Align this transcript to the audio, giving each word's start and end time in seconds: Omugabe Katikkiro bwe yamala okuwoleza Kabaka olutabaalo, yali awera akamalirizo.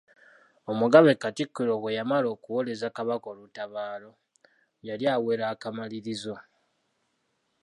Omugabe 0.71 1.11
Katikkiro 1.21 1.73
bwe 1.81 1.95
yamala 1.97 2.27
okuwoleza 2.35 2.87
Kabaka 2.97 3.25
olutabaalo, 3.33 4.11
yali 4.87 5.05
awera 5.15 5.45
akamalirizo. 5.53 6.35